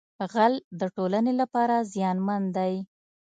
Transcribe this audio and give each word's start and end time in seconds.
غل 0.33 0.53
د 0.79 0.81
ټولنې 0.95 1.33
لپاره 1.41 1.75
زیانمن 1.93 2.43
دی 2.57 2.73